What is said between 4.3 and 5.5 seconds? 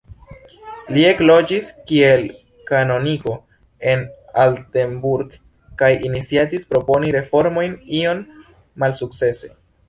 Altenburg,